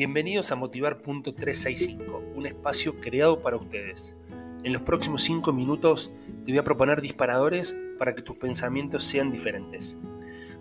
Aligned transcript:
Bienvenidos 0.00 0.50
a 0.50 0.56
Motivar.365, 0.56 2.34
un 2.34 2.46
espacio 2.46 2.96
creado 2.96 3.42
para 3.42 3.58
ustedes. 3.58 4.16
En 4.64 4.72
los 4.72 4.80
próximos 4.80 5.20
5 5.24 5.52
minutos 5.52 6.10
te 6.46 6.52
voy 6.52 6.58
a 6.58 6.64
proponer 6.64 7.02
disparadores 7.02 7.76
para 7.98 8.14
que 8.14 8.22
tus 8.22 8.36
pensamientos 8.36 9.04
sean 9.04 9.30
diferentes. 9.30 9.98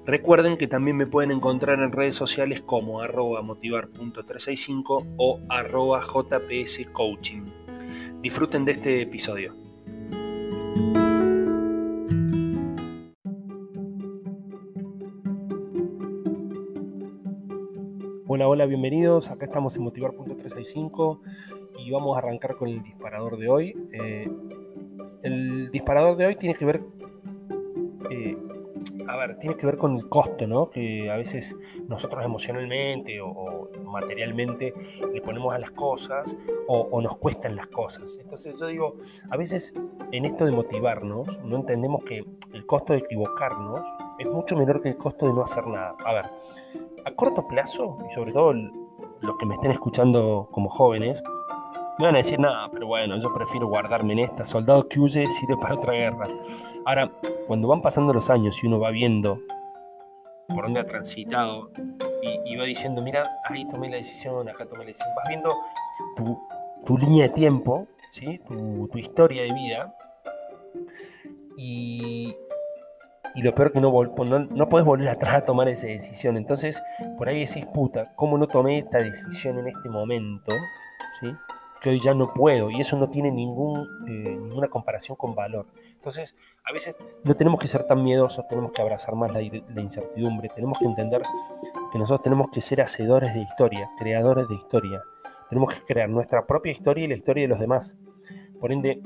Recuerden 0.06 0.58
que 0.58 0.68
también 0.68 0.98
me 0.98 1.08
pueden 1.08 1.32
encontrar 1.32 1.80
en 1.80 1.94
redes 1.94 2.16
sociales 2.16 2.60
como 2.60 3.00
arroba 3.00 3.42
motivar.365 3.42 5.14
o 5.16 5.40
arroba 5.48 6.02
jpscoaching. 6.02 7.46
Disfruten 8.22 8.66
de 8.66 8.74
este 8.74 9.02
episodio. 9.02 9.69
Hola, 18.32 18.48
hola, 18.48 18.68
bienvenidos. 18.68 19.32
Acá 19.32 19.48
estamos 19.48 19.76
en 19.76 19.82
Motivar.365 19.82 21.20
y 21.80 21.90
vamos 21.90 22.16
a 22.16 22.20
arrancar 22.20 22.58
con 22.58 22.70
el 22.70 22.84
disparador 22.84 23.40
de 23.40 23.50
hoy. 23.50 23.76
Eh, 23.92 24.30
el 25.24 25.72
disparador 25.72 26.16
de 26.16 26.28
hoy 26.28 26.36
tiene 26.36 26.54
que 26.54 26.64
ver, 26.64 26.84
eh, 28.12 28.38
a 29.08 29.18
ver, 29.18 29.40
tiene 29.40 29.58
que 29.58 29.66
ver 29.66 29.80
con 29.80 29.98
el 29.98 30.08
costo, 30.10 30.46
¿no? 30.46 30.70
Que 30.70 31.10
a 31.10 31.16
veces 31.16 31.58
nosotros 31.88 32.24
emocionalmente 32.24 33.20
o, 33.20 33.72
materialmente 33.84 34.76
le 35.12 35.22
ponemos 35.22 35.56
a 35.56 35.58
las 35.58 35.72
cosas 35.72 36.38
o, 36.68 36.82
o, 36.82 37.02
nos 37.02 37.18
cuestan 37.18 37.56
las 37.56 37.66
cosas. 37.66 38.20
Entonces 38.22 38.60
yo 38.60 38.68
digo, 38.68 38.98
a 39.32 39.38
veces 39.38 39.74
en 40.12 40.26
esto 40.26 40.46
de 40.46 40.52
motivarnos 40.52 41.44
no 41.44 41.56
entendemos 41.56 42.04
que 42.04 42.24
el 42.54 42.66
costo 42.68 42.94
de 42.94 43.00
equivocarnos 43.00 43.88
es 44.20 44.28
mucho 44.28 44.56
menor 44.56 44.84
que 44.84 44.90
el 44.90 44.98
costo 44.98 45.26
de 45.26 45.34
no 45.34 45.42
hacer 45.42 45.66
nada. 45.66 45.96
A 46.06 46.14
ver 46.14 46.26
a 47.10 47.16
corto 47.16 47.48
plazo, 47.48 47.98
y 48.10 48.14
sobre 48.14 48.32
todo 48.32 48.54
los 48.54 49.38
que 49.38 49.46
me 49.46 49.56
estén 49.56 49.72
escuchando 49.72 50.48
como 50.52 50.70
jóvenes, 50.70 51.22
me 51.98 52.06
van 52.06 52.16
a 52.16 52.20
decir, 52.20 52.40
nada, 52.40 52.70
pero 52.72 52.88
bueno, 52.88 53.18
yo 53.18 53.34
prefiero 53.34 53.68
guardarme 53.68 54.14
en 54.14 54.20
esta, 54.20 54.46
soldado 54.46 54.88
que 54.88 55.00
huye 55.00 55.28
sirve 55.28 55.58
para 55.58 55.76
otra 55.76 55.94
guerra. 55.94 56.28
Ahora, 56.86 57.12
cuando 57.46 57.68
van 57.68 57.82
pasando 57.82 58.14
los 58.14 58.30
años 58.30 58.64
y 58.64 58.68
uno 58.68 58.80
va 58.80 58.92
viendo 58.92 59.40
por 60.48 60.64
dónde 60.64 60.80
ha 60.80 60.86
transitado 60.86 61.72
y, 62.46 62.56
va 62.56 62.64
diciendo, 62.64 63.02
mira, 63.02 63.30
ahí 63.46 63.68
tomé 63.68 63.90
la 63.90 63.98
decisión, 63.98 64.48
acá 64.50 64.66
tomé 64.66 64.80
la 64.80 64.88
decisión, 64.88 65.10
vas 65.16 65.26
viendo 65.28 65.56
tu, 66.86 66.98
línea 66.98 67.28
de 67.28 67.34
tiempo, 67.34 67.88
¿sí? 68.12 68.40
tu, 68.48 68.88
tu 68.88 68.98
historia 68.98 69.44
de 69.44 69.54
vida, 69.54 69.96
y, 71.58 72.36
y 73.36 73.42
lo 73.42 73.54
peor 73.54 73.72
que 73.72 73.80
no, 73.80 73.92
no, 73.92 74.40
no 74.40 74.70
puedes 74.70 74.86
volver 74.86 75.10
atrás 75.10 75.36
a 75.36 75.46
tomar 75.46 75.68
esa 75.70 75.88
decisión. 75.88 76.38
Entonces, 76.38 76.82
por 77.18 77.30
ahí 77.30 77.46
decís, 77.46 77.66
puta, 77.66 78.14
¿cómo 78.16 78.38
no 78.38 78.48
tomé 78.48 78.80
esta 78.80 79.00
decisión 79.00 79.60
en 79.60 79.68
este 79.68 79.90
momento? 79.90 80.54
¿Sí? 81.20 81.34
Que 81.82 81.92
hoy 81.92 82.00
ya 82.00 82.14
no 82.14 82.34
puedo. 82.34 82.70
Y 82.70 82.82
eso 82.82 82.98
no 82.98 83.10
tiene 83.10 83.32
ningún, 83.32 83.88
eh, 84.08 84.38
ninguna 84.38 84.68
comparación 84.68 85.16
con 85.16 85.36
valor. 85.36 85.68
Entonces, 85.94 86.36
a 86.66 86.74
veces 86.74 86.96
no 87.24 87.36
tenemos 87.36 87.60
que 87.60 87.68
ser 87.68 87.86
tan 87.86 88.04
miedosos, 88.04 88.48
tenemos 88.48 88.72
que 88.72 88.82
abrazar 88.82 89.16
más 89.16 89.32
la, 89.32 89.40
la 89.40 89.82
incertidumbre, 89.82 90.50
tenemos 90.50 90.78
que 90.78 90.86
entender 90.86 91.22
que 91.92 92.00
nosotros 92.00 92.24
tenemos 92.24 92.50
que 92.52 92.62
ser 92.62 92.82
hacedores 92.82 93.34
de 93.34 93.42
historia, 93.42 93.90
creadores 93.98 94.48
de 94.48 94.56
historia. 94.56 95.02
Tenemos 95.50 95.74
que 95.74 95.84
crear 95.84 96.10
nuestra 96.10 96.46
propia 96.46 96.72
historia 96.72 97.06
y 97.06 97.08
la 97.08 97.16
historia 97.16 97.44
de 97.44 97.48
los 97.48 97.60
demás. 97.60 97.98
Por 98.60 98.72
ende, 98.72 99.02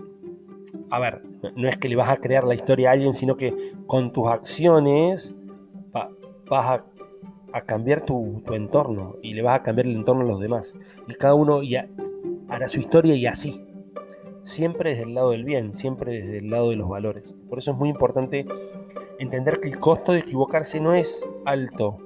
a 0.89 0.99
ver, 0.99 1.23
no 1.55 1.67
es 1.67 1.77
que 1.77 1.89
le 1.89 1.95
vas 1.95 2.09
a 2.09 2.17
crear 2.17 2.43
la 2.43 2.53
historia 2.53 2.89
a 2.89 2.93
alguien, 2.93 3.13
sino 3.13 3.35
que 3.35 3.73
con 3.87 4.11
tus 4.11 4.27
acciones 4.27 5.35
vas 5.91 6.81
a, 7.51 7.61
cambiar 7.65 8.01
tu, 8.05 8.43
entorno 8.51 9.15
y 9.21 9.33
le 9.33 9.41
vas 9.41 9.59
a 9.59 9.63
cambiar 9.63 9.87
el 9.87 9.95
entorno 9.95 10.23
a 10.23 10.27
los 10.27 10.39
demás. 10.39 10.75
Y 11.07 11.13
cada 11.15 11.33
uno 11.33 11.63
ya 11.63 11.87
hará 12.47 12.67
su 12.67 12.79
historia 12.79 13.15
y 13.15 13.25
así. 13.25 13.65
Siempre 14.43 14.91
desde 14.91 15.03
el 15.03 15.15
lado 15.15 15.31
del 15.31 15.45
bien, 15.45 15.73
siempre 15.73 16.21
desde 16.21 16.39
el 16.39 16.49
lado 16.49 16.69
de 16.69 16.75
los 16.75 16.89
valores. 16.89 17.35
Por 17.49 17.57
eso 17.57 17.71
es 17.71 17.77
muy 17.77 17.89
importante 17.89 18.45
entender 19.19 19.59
que 19.59 19.69
el 19.69 19.79
costo 19.79 20.11
de 20.11 20.19
equivocarse 20.19 20.79
no 20.79 20.93
es 20.93 21.27
alto. 21.45 21.97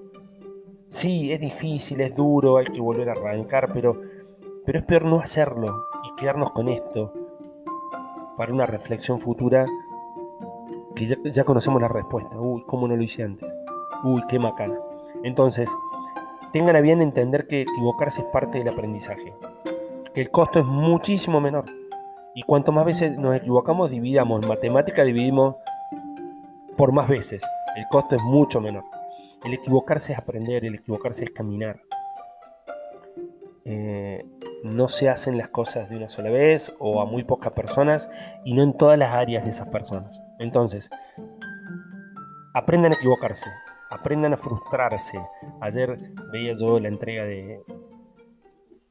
Sí, 0.88 1.34
es 1.34 1.42
difícil, 1.42 2.00
es 2.02 2.16
duro, 2.16 2.58
hay 2.58 2.68
que 2.68 2.80
volver 2.80 3.10
a 3.10 3.14
arrancar, 3.14 3.72
pero, 3.74 4.00
pero 4.66 4.80
es 4.80 4.86
peor 4.86 5.06
no 5.06 5.20
hacerlo 5.20 5.88
y 6.06 6.16
quedarnos 6.16 6.52
con 6.52 6.70
esto 6.70 7.27
para 8.38 8.54
una 8.54 8.66
reflexión 8.66 9.20
futura 9.20 9.66
que 10.96 11.06
ya, 11.06 11.44
conocemos 11.44 11.82
la 11.82 11.88
respuesta. 11.88 12.40
Uy, 12.40 12.64
¿cómo 12.66 12.88
no 12.88 12.96
lo 12.96 13.04
hice 13.04 13.24
antes? 13.24 13.48
Uy, 14.04 14.22
qué 14.30 14.40
macana. 14.40 14.76
Entonces, 15.24 15.76
tengan 16.54 16.76
a 16.76 16.82
bien 16.82 17.02
entender 17.02 17.48
que 17.48 17.62
equivocarse 17.62 18.22
es 18.22 18.28
parte 18.28 18.60
del 18.60 18.70
aprendizaje, 18.70 19.34
que 20.14 20.22
el 20.22 20.32
costo 20.32 20.60
es 20.60 20.66
muchísimo 20.66 21.42
menor. 21.42 21.66
Y 22.36 22.44
cuanto 22.44 22.72
más 22.72 22.86
veces 22.86 23.18
nos 23.18 23.36
equivocamos, 23.36 23.90
dividamos. 23.90 24.42
En 24.44 24.48
matemática 24.48 25.04
dividimos 25.04 25.56
por 26.76 26.92
más 26.92 27.08
veces. 27.08 27.44
El 27.76 27.86
costo 27.90 28.16
es 28.16 28.22
mucho 28.22 28.62
menor. 28.62 28.84
El 29.44 29.54
equivocarse 29.54 30.14
es 30.14 30.20
aprender, 30.20 30.66
el 30.66 30.76
equivocarse 30.76 31.26
es 31.26 31.32
caminar. 31.32 31.80
Eh, 33.66 34.24
no 34.64 34.90
se 34.90 35.10
hacen 35.10 35.38
las 35.38 35.50
cosas 35.50 35.90
de 35.90 35.98
una 35.98 36.08
sola 36.08 36.30
vez 36.30 36.76
o 36.80 37.02
a 37.02 37.06
muy 37.06 37.24
pocas 37.24 37.54
personas 37.54 38.10
y 38.44 38.54
no 38.54 38.64
en 38.64 38.76
todas 38.76 38.98
las 38.98 39.14
áreas 39.14 39.44
de 39.44 39.50
esas 39.50 39.68
personas. 39.68 40.22
Entonces, 40.40 40.90
aprendan 42.54 42.92
a 42.92 42.96
equivocarse, 42.96 43.46
aprendan 43.90 44.34
a 44.34 44.38
frustrarse. 44.38 45.20
Ayer 45.62 45.98
veía 46.32 46.54
yo 46.54 46.80
la 46.80 46.88
entrega 46.88 47.24
de, 47.24 47.62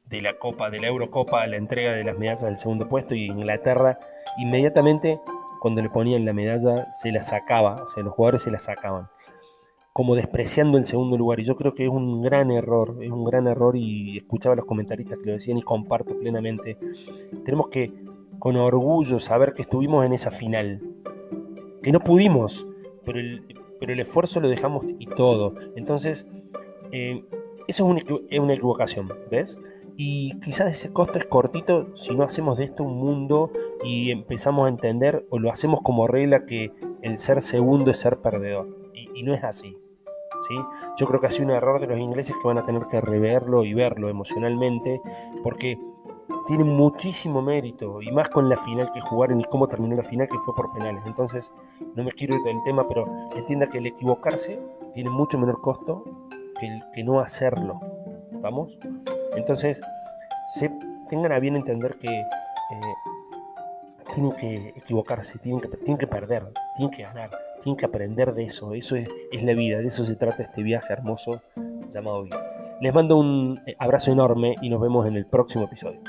de 0.05 0.21
la 0.21 0.37
Copa, 0.37 0.69
de 0.69 0.79
la 0.79 0.87
Eurocopa, 0.87 1.45
la 1.47 1.57
entrega 1.57 1.91
de 1.91 2.03
las 2.03 2.17
medallas 2.17 2.43
del 2.43 2.57
segundo 2.57 2.87
puesto 2.87 3.15
y 3.15 3.25
Inglaterra 3.25 3.99
inmediatamente 4.37 5.19
cuando 5.59 5.81
le 5.81 5.89
ponían 5.89 6.25
la 6.25 6.33
medalla 6.33 6.93
se 6.93 7.11
la 7.11 7.21
sacaba, 7.21 7.83
o 7.83 7.89
sea, 7.89 8.03
los 8.03 8.13
jugadores 8.13 8.43
se 8.43 8.51
la 8.51 8.59
sacaban 8.59 9.09
como 9.97 10.13
despreciando 10.13 10.77
el 10.77 10.85
segundo 10.85 11.17
lugar. 11.17 11.39
Y 11.39 11.43
yo 11.43 11.55
creo 11.55 11.73
que 11.73 11.85
es 11.85 11.89
un 11.89 12.21
gran 12.21 12.51
error, 12.51 12.97
es 13.01 13.09
un 13.09 13.23
gran 13.23 13.47
error 13.47 13.75
y 13.75 14.15
escuchaba 14.17 14.53
a 14.53 14.55
los 14.57 14.65
comentaristas 14.65 15.17
que 15.17 15.25
lo 15.25 15.31
decían 15.31 15.57
y 15.57 15.63
comparto 15.63 16.15
plenamente. 16.19 16.77
Tenemos 17.43 17.69
que 17.69 17.91
con 18.37 18.57
orgullo 18.57 19.17
saber 19.17 19.55
que 19.55 19.63
estuvimos 19.63 20.05
en 20.05 20.13
esa 20.13 20.29
final, 20.29 20.83
que 21.81 21.91
no 21.91 21.99
pudimos, 21.99 22.67
pero 23.05 23.19
el, 23.19 23.41
pero 23.79 23.91
el 23.91 23.99
esfuerzo 23.99 24.39
lo 24.39 24.49
dejamos 24.49 24.85
y 24.99 25.07
todo. 25.07 25.55
Entonces, 25.75 26.27
eh, 26.91 27.25
eso 27.67 27.87
es 27.87 27.91
una, 27.91 28.19
es 28.29 28.39
una 28.39 28.53
equivocación, 28.53 29.11
¿ves? 29.31 29.59
Y 29.95 30.39
quizás 30.41 30.69
ese 30.69 30.93
costo 30.93 31.17
es 31.17 31.25
cortito 31.25 31.87
si 31.95 32.13
no 32.13 32.23
hacemos 32.23 32.59
de 32.59 32.65
esto 32.65 32.83
un 32.83 32.99
mundo 32.99 33.51
y 33.83 34.11
empezamos 34.11 34.67
a 34.67 34.69
entender 34.69 35.25
o 35.31 35.39
lo 35.39 35.49
hacemos 35.49 35.81
como 35.81 36.05
regla 36.05 36.45
que 36.45 36.71
el 37.01 37.17
ser 37.17 37.41
segundo 37.41 37.89
es 37.89 37.97
ser 37.97 38.19
perdedor. 38.19 38.77
y 38.93 39.23
no 39.23 39.33
es 39.33 39.43
así. 39.43 39.75
Yo 40.97 41.07
creo 41.07 41.19
que 41.19 41.27
ha 41.27 41.29
sido 41.29 41.45
un 41.45 41.51
error 41.51 41.79
de 41.79 41.87
los 41.87 41.99
ingleses 41.99 42.35
que 42.41 42.47
van 42.47 42.57
a 42.57 42.65
tener 42.65 42.87
que 42.87 43.01
reverlo 43.01 43.63
y 43.63 43.73
verlo 43.73 44.09
emocionalmente, 44.09 45.01
porque 45.43 45.79
tiene 46.45 46.63
muchísimo 46.63 47.41
mérito, 47.41 48.01
y 48.01 48.11
más 48.11 48.29
con 48.29 48.49
la 48.49 48.57
final 48.57 48.91
que 48.93 49.01
jugaron 49.01 49.41
y 49.41 49.43
cómo 49.45 49.67
terminó 49.67 49.95
la 49.95 50.03
final, 50.03 50.27
que 50.27 50.39
fue 50.39 50.55
por 50.55 50.71
penales. 50.73 51.03
Entonces, 51.05 51.51
no 51.95 52.03
me 52.03 52.11
quiero 52.11 52.35
ir 52.35 52.43
del 52.43 52.63
tema, 52.63 52.87
pero 52.87 53.05
entienda 53.35 53.67
que 53.67 53.79
el 53.79 53.87
equivocarse 53.87 54.59
tiene 54.93 55.09
mucho 55.09 55.37
menor 55.37 55.61
costo 55.61 56.03
que 56.59 56.67
el 56.67 56.83
que 56.93 57.03
no 57.03 57.19
hacerlo. 57.19 57.79
¿Vamos? 58.31 58.77
Entonces, 59.35 59.81
se, 60.47 60.71
tengan 61.09 61.31
a 61.31 61.39
bien 61.39 61.55
entender 61.55 61.97
que 61.97 62.07
eh, 62.07 62.93
tienen 64.13 64.31
que 64.37 64.69
equivocarse, 64.69 65.37
tienen 65.39 65.61
que, 65.61 65.67
tienen 65.69 65.97
que 65.97 66.07
perder, 66.07 66.51
tienen 66.77 66.95
que 66.95 67.03
ganar 67.03 67.46
tienen 67.67 67.77
que 67.77 67.85
aprender 67.85 68.33
de 68.33 68.43
eso. 68.43 68.73
Eso 68.73 68.95
es, 68.95 69.09
la 69.43 69.53
vida, 69.53 69.79
de 69.79 69.87
eso 69.87 70.05
se 70.05 70.15
trata 70.15 70.43
este 70.43 70.63
viaje 70.63 70.93
hermoso 70.93 71.41
llamado 71.89 72.23
vida. 72.23 72.37
Les 72.79 72.93
mando 72.93 73.17
un 73.17 73.59
abrazo 73.77 74.11
enorme 74.11 74.55
y 74.61 74.69
nos 74.69 74.79
vemos 74.79 75.05
en 75.05 75.17
el 75.17 75.25
próximo 75.25 75.65
episodio. 75.65 75.99